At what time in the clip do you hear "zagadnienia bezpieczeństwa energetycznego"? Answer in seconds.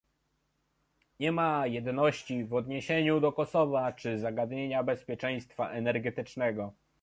4.19-6.73